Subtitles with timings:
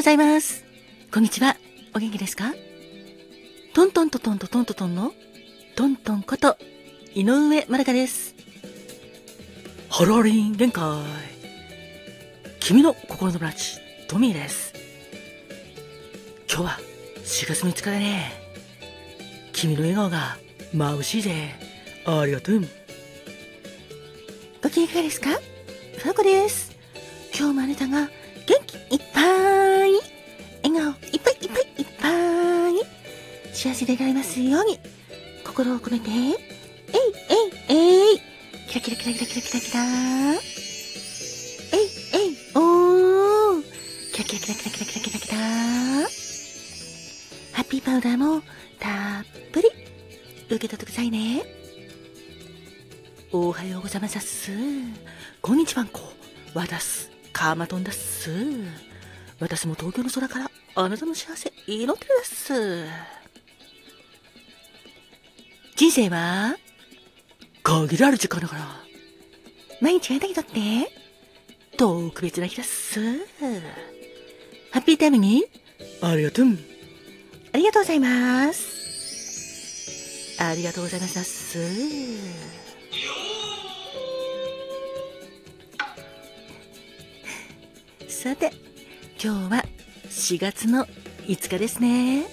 [0.00, 0.64] ございます。
[1.12, 1.58] こんにちは。
[1.94, 2.54] お元気ですか？
[3.74, 5.12] トントントトントトントトンの
[5.76, 6.56] トントンこと
[7.14, 8.34] 井上まるかです。
[9.90, 10.82] ハローリン限界。
[12.60, 13.76] 君の心のブランチ、
[14.08, 14.72] トミーです。
[16.48, 16.78] 今日は
[17.16, 18.32] 4月3日だね。
[19.52, 20.38] 君の笑顔が
[20.74, 21.50] 眩しいぜ。
[22.06, 22.62] ありがとう。
[24.62, 25.28] ご機嫌いかがですか？
[25.98, 26.74] ファコです。
[27.38, 28.08] 今日もあなたが
[28.46, 29.39] 元気いっぱい、
[33.60, 34.80] 幸せでいられますように、
[35.44, 36.16] 心を込めて、えい
[37.68, 38.20] えいえい、
[38.66, 39.84] キラキラキラキラキラキラキラ、
[40.32, 40.40] えい
[42.14, 43.62] えいおー、
[44.14, 45.36] キラキラキラキラキラキラキラキラ、
[47.52, 48.40] ハッピーパウダーも
[48.78, 49.68] たっぷり
[50.46, 51.42] 受け取ってくださいね。
[53.30, 54.52] おはようございます。
[55.42, 56.00] こんにちはんこ。
[56.54, 57.10] わだす。
[57.34, 58.30] カーマトンだっす。
[59.38, 63.19] 私も東京の空からあなたの幸せ祈ってるっす。
[65.80, 66.56] 人生は？
[67.62, 68.66] 限られる時間だから。
[69.80, 70.50] 毎日がだけだって
[71.78, 73.00] 特別な日だっす。
[74.72, 75.46] ハッピータイムに
[76.02, 76.48] ありがとう。
[77.54, 80.36] ありがとうございます。
[80.38, 81.58] ありがとうございますっす。
[88.06, 88.52] さて、
[89.18, 89.64] 今日は
[90.10, 90.84] 4月の
[91.26, 92.24] 5日ですね。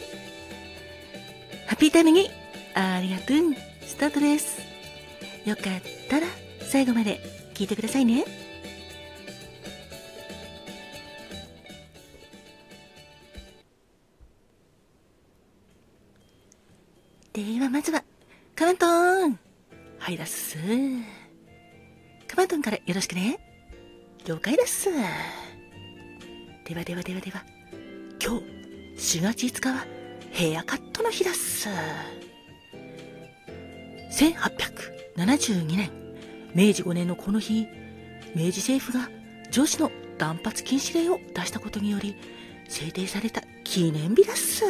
[1.66, 2.30] ハッピータイムに
[2.80, 3.38] ありがとう。
[3.82, 4.62] スタートです。
[5.46, 5.64] よかっ
[6.10, 6.28] たら
[6.62, 7.20] 最後まで
[7.56, 8.24] 聞いてくださいね。
[17.34, 18.04] ではまずは、
[18.56, 19.40] カマントン
[19.98, 20.58] はいだっす。
[22.28, 23.40] カマントンからよろしくね。
[24.26, 24.90] 了解です。
[26.64, 27.44] ではではではでは、
[28.24, 28.40] 今
[28.96, 29.86] 日4月5日は
[30.32, 31.70] ヘアカットの日だっす。
[34.18, 35.92] 1872年、
[36.56, 37.68] 明治5年のこの日、
[38.34, 39.12] 明治政府が
[39.52, 42.16] 女子の断髪禁止令を出したことにより
[42.68, 44.66] 制定された記念日だっす。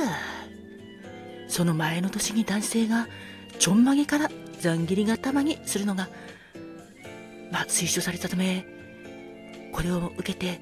[1.47, 3.07] その前の年に男性が
[3.57, 6.09] ちょんまげからざん切り頭にするのが、
[7.49, 8.65] まあ、推奨されたため、
[9.71, 10.59] これを受けて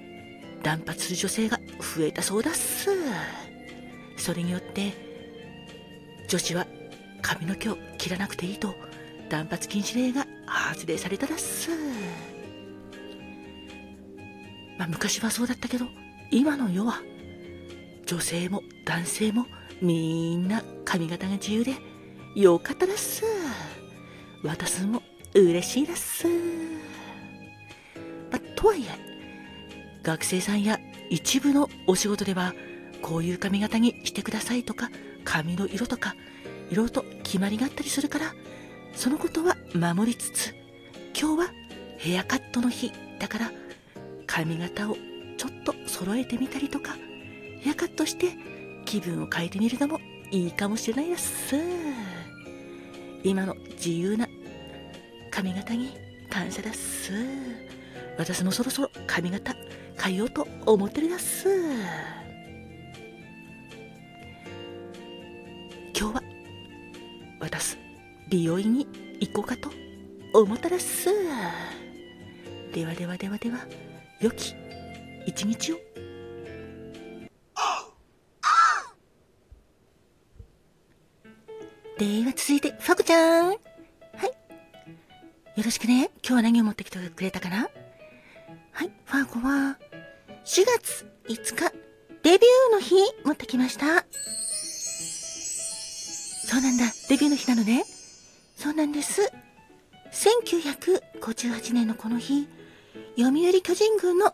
[0.62, 1.57] 断髪する女性が
[1.97, 2.91] 増えたそうだっす。
[4.16, 4.94] それによって、
[6.28, 6.67] 女子は
[7.23, 8.75] 髪の毛を切らなくていいと
[9.29, 11.71] 断髪禁止令が発令されただっす。
[14.77, 15.88] まあ昔はそうだったけど、
[16.29, 17.01] 今の世は
[18.05, 19.47] 女性も男性も
[19.81, 21.73] みんな髪型が自由で
[22.35, 23.23] よかっただっす。
[24.43, 25.01] 私も
[25.33, 26.27] 嬉しいだっす。
[28.31, 28.85] まあ、とはいえ、
[30.03, 30.79] 学生さんや
[31.09, 32.53] 一部のお仕事では
[33.01, 34.91] こういう髪型にしてくださいとか
[35.23, 36.16] 髪の色とか
[36.75, 38.33] いろと決まりがあったりするから
[38.95, 40.53] そのことは守りつつ
[41.17, 41.53] 今日は
[41.97, 43.51] ヘアカットの日だから
[44.27, 44.97] 髪型を
[45.37, 46.97] ちょっと揃えてみたりとか
[47.61, 48.33] ヘアカットして
[48.83, 51.55] 気分を変えてみるのもいいかもしれないです。
[53.23, 54.27] 今の自由な
[55.31, 55.93] 髪型に
[56.29, 57.13] 感謝です。
[58.17, 59.55] 私もそろそろ髪型
[59.97, 61.47] 変えようと思ってるやす。
[68.35, 68.85] 美容院に
[69.22, 69.72] 行こうかと
[70.34, 71.06] 思ったらす
[72.73, 73.59] ではではではでは
[74.19, 74.53] 良き
[75.25, 75.78] 一日を。
[81.97, 83.47] では続いてファコちゃん。
[83.47, 83.57] はい。
[85.56, 86.12] よろしくね。
[86.22, 87.69] 今日は何を持ってきてくれたかな。
[88.73, 89.78] はい、ファーゴは、
[90.44, 91.72] 4月5日、
[92.22, 94.06] デビューの日持ってきました。
[96.46, 97.85] そうなんだ、デビューの日なのね。
[98.65, 99.31] そうなんです。
[100.11, 102.49] 1958年のこの日、
[103.16, 104.34] 読売巨人軍の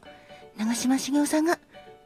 [0.58, 1.60] 長嶋茂雄さんが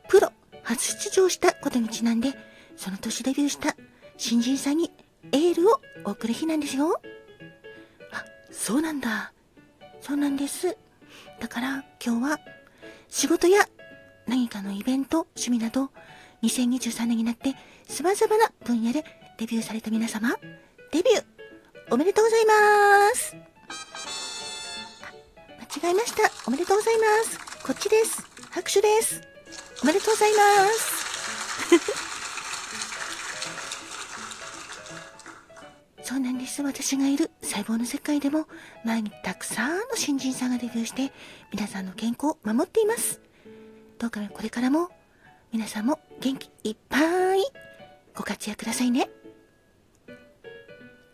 [0.09, 0.31] プロ
[0.63, 2.33] 初出場したことにちなんで、
[2.77, 3.75] その年デビューした
[4.17, 4.91] 新人さんに
[5.33, 6.99] エールを送る日なんですよ。
[8.11, 9.31] あ、そうなんだ。
[10.01, 10.75] そうなんです。
[11.39, 12.39] だから今日は
[13.07, 13.69] 仕事や
[14.25, 15.91] 何かのイベント、趣味など
[16.41, 17.53] 2023年になって
[17.87, 19.05] 様々な分野で
[19.37, 20.35] デビューされた皆様、
[20.91, 21.34] デビュー
[21.91, 23.35] おめでとうございます
[25.81, 26.23] 間違えました。
[26.47, 27.37] おめでとうございます。
[27.65, 28.25] こっちです。
[28.49, 29.21] 拍手です。
[29.83, 31.05] おめでとうございます。
[36.01, 36.61] そうなんです。
[36.61, 38.47] 私がいる細胞の世界でも、
[38.85, 41.11] 毎日たくさんの新人さんがデビューして、
[41.51, 43.19] 皆さんの健康を守っています。
[43.99, 44.89] どうかこれからも、
[45.51, 47.43] 皆さんも元気いっぱい
[48.15, 49.09] ご活躍くださいね。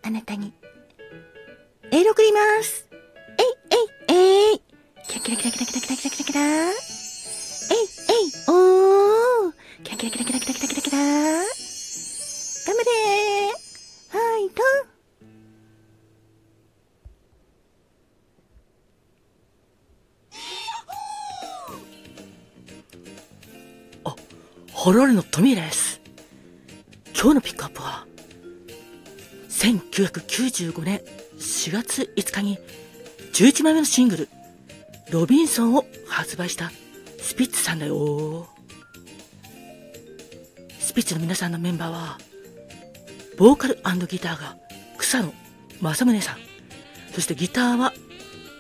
[0.04, 0.54] あなたに、
[1.94, 2.88] エール送ります
[3.38, 3.46] えい
[4.08, 4.62] えいえい
[5.10, 6.76] キラキラキラキラキラキラキラキラキラえい
[7.68, 9.54] えいおー
[9.84, 11.44] キラキラキラキラキラキラキラキラ頑
[12.66, 13.52] 張れ
[14.08, 14.64] ファイト
[24.06, 24.16] あ、
[24.72, 26.00] ホロールのトミーです。
[27.14, 28.08] 今日のピックアップは、
[29.50, 31.02] 1995年
[31.42, 32.60] 4月5日に
[33.34, 34.30] 11枚目のシングル、
[35.10, 36.72] ロビンソンを発売した
[37.20, 38.48] スピッツさんだよ。
[40.80, 42.18] スピッツの皆さんのメンバーは、
[43.38, 43.76] ボーカル
[44.08, 44.56] ギターが
[44.98, 45.34] 草野
[45.82, 46.38] 正宗さん、
[47.12, 47.94] そしてギターは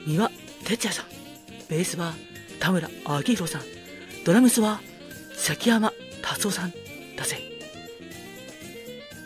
[0.08, 0.32] 三輪
[0.66, 1.06] 哲也さん、
[1.70, 2.14] ベースは
[2.60, 3.62] 田村明宏さん、
[4.26, 4.82] ドラムスは
[5.36, 5.94] 崎山
[6.24, 6.74] 達夫さん
[7.16, 7.38] だぜ。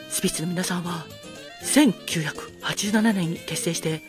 [0.09, 1.05] スピッツの皆さんは
[1.65, 4.01] 1987年に結成して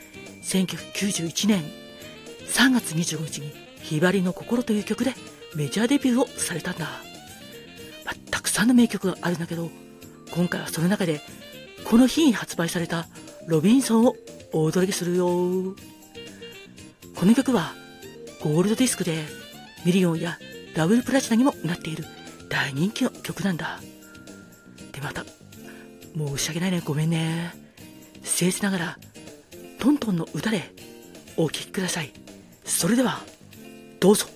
[0.43, 1.64] 1991年
[2.47, 5.14] 3月25日にひばりの心という曲で
[5.55, 6.87] メジャーデビューをされたんだ。
[8.05, 9.70] まあ、たくさんの名曲があるんだけど、
[10.32, 11.20] 今回はその中で
[11.85, 13.06] この日に発売された
[13.47, 14.17] ロビンソンを
[14.53, 15.26] お届けするよ。
[17.14, 17.75] この曲は
[18.43, 19.25] ゴールドディスクで
[19.85, 20.38] ミリオンや
[20.75, 22.05] ダブルプラチナにもなっている
[22.49, 23.81] 大人気の曲なんだ。
[24.93, 25.25] で、また、
[26.17, 27.53] 申し訳ないね、ごめんね。
[28.23, 28.99] 僭越ながら、
[29.79, 30.73] トントンの歌で
[31.37, 32.13] お聴きください。
[32.65, 33.21] それでは、
[34.01, 34.36] どうぞ。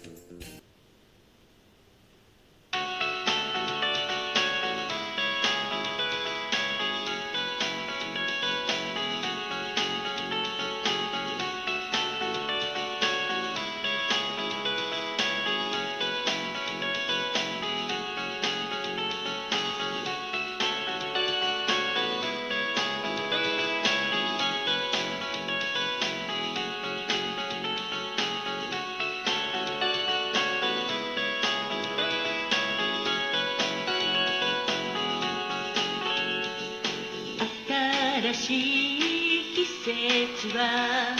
[38.50, 41.14] しい季節は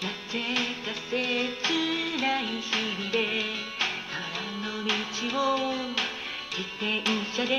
[0.00, 1.20] なぜか切
[2.22, 3.20] ない日々で
[4.08, 4.24] 空
[4.64, 4.90] の道
[5.36, 5.84] を
[6.50, 7.04] 自転
[7.36, 7.52] 車で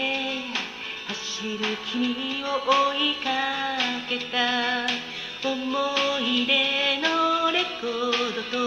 [1.07, 1.13] 走
[1.59, 1.59] る
[1.91, 3.29] 君を追いか
[4.09, 4.87] けた
[5.47, 8.57] 思い出のレコードと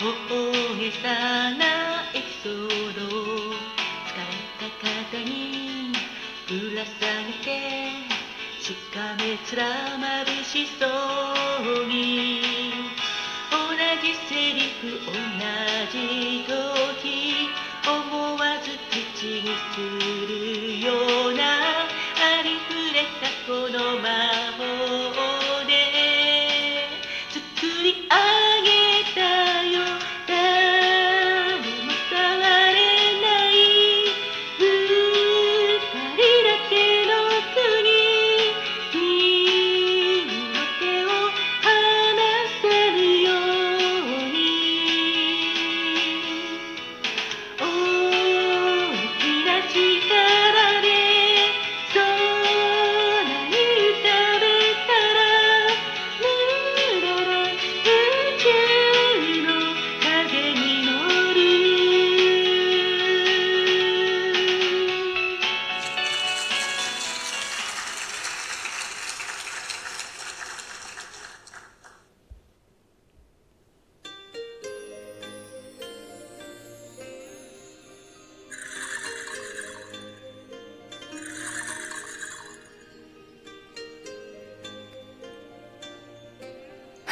[0.00, 4.64] 大げさなエピソードを疲れた
[5.12, 5.92] 肩に
[6.48, 7.15] ぶら下げ
[8.66, 10.86] しかめ面眩しそ
[11.62, 12.42] うに。
[13.52, 13.54] 同
[14.02, 15.12] じセリフ同
[15.92, 17.48] じ時
[17.88, 19.78] 思わず口にす
[20.26, 24.35] るようなありふれたこの魔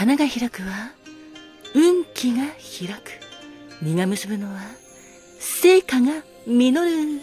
[0.04, 0.90] 花が開くは
[1.74, 3.12] 運気が開く。
[3.80, 4.60] 実が結ぶのは
[5.38, 7.20] 成果が実る。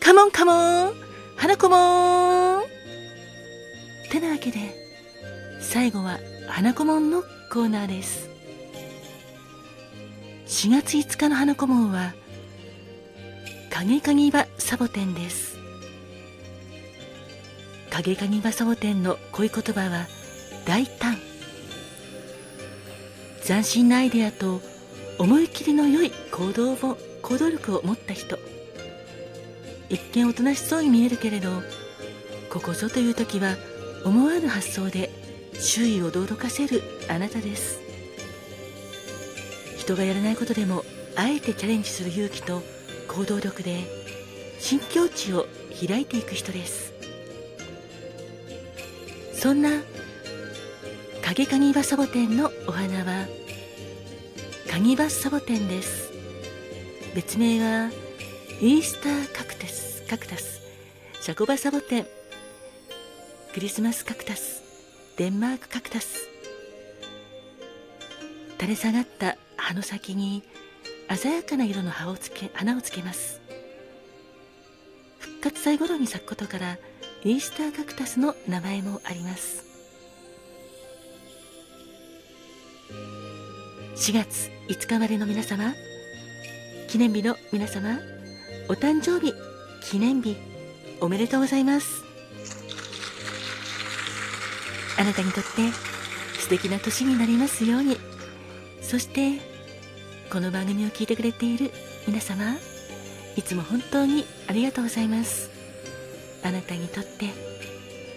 [0.00, 0.94] カモンカモン
[1.36, 2.62] 花子もん。
[4.10, 4.74] てなわけで
[5.60, 7.22] 最後は花子もんの
[7.52, 8.30] コーナーです。
[10.46, 12.14] 4月5日の花子もんは
[13.68, 15.58] 影影場サボテンです。
[17.90, 20.06] 影影場サボテンの恋言葉は
[20.64, 21.18] 大胆。
[23.44, 24.62] 斬新なアイデアと
[25.18, 28.38] 思い切りの良い行動を行動力を持った人。
[29.90, 31.50] 一見おとなしそうに見えるけれど
[32.48, 33.56] ここぞという時は
[34.02, 35.10] 思わぬ発想で
[35.60, 37.80] 周囲を驚かせるあなたです。
[39.76, 40.82] 人がやらないことでも
[41.14, 42.62] あえてチャレンジする勇気と
[43.08, 43.80] 行動力で
[44.58, 45.46] 新境地を
[45.86, 46.94] 開いていく人です。
[49.34, 49.82] そんな
[51.24, 53.26] 影かぎバサボテンのお花は
[54.70, 56.12] カギバッサボテンです。
[57.14, 57.90] 別名は
[58.60, 60.04] イースターカクタス。
[60.06, 60.60] カクタス。
[61.22, 62.06] シャコバサボテン。
[63.54, 64.62] クリスマスカクタス。
[65.16, 66.28] デンマークカクタス。
[68.60, 70.42] 垂れ下がった葉の先に
[71.08, 73.40] 鮮やかな色の葉をつけ花をつけます。
[75.18, 76.76] 復活祭頃に咲くことから
[77.24, 79.73] イースターカクタスの名前もあります。
[83.96, 85.72] 4月5日までの皆様
[86.88, 88.00] 記念日の皆様
[88.68, 89.32] お誕生日
[89.82, 90.36] 記念日
[91.00, 92.02] おめでとうございます。
[94.98, 95.70] あなたにとって
[96.40, 97.96] 素敵な年になりますように。
[98.82, 99.38] そして
[100.30, 101.70] この番組を聞いてくれている
[102.08, 102.56] 皆様
[103.36, 105.50] いつも本当にありがとうございます。
[106.42, 107.26] あなたにとって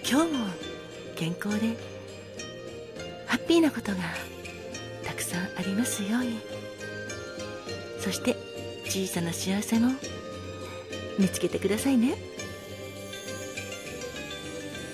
[0.10, 0.48] 今日も
[1.16, 1.78] 健康で
[3.28, 3.98] ハッピーなことが
[5.28, 6.40] さんありますように。
[8.00, 8.36] そして
[8.86, 9.92] 小さな幸せも
[11.20, 12.16] 見つけてくださいね。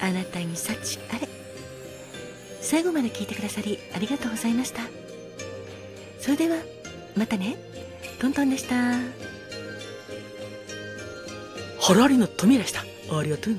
[0.01, 1.27] あなたに幸あれ。
[2.61, 4.81] 最後まで聞いてくださりありがとうございました。
[6.19, 6.57] それでは
[7.15, 7.57] またね。
[8.19, 8.75] トントンでした。
[11.79, 12.81] ハラリの富でした。
[13.17, 13.55] ありがとう。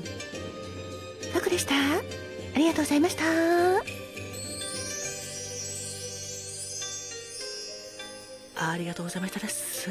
[1.33, 1.75] タクでした。
[2.55, 4.04] ありがとうございました
[8.69, 9.89] ありがとうございましたです。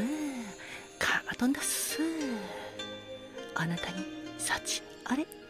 [0.98, 1.98] カマトンです。
[3.54, 4.04] あなたに
[4.38, 5.43] 幸あれ。